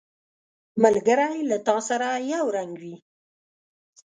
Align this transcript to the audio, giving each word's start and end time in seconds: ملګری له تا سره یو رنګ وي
ملګری 0.83 1.37
له 1.49 1.57
تا 1.67 1.77
سره 1.87 2.07
یو 2.33 2.45
رنګ 2.55 2.71
وي 2.81 2.95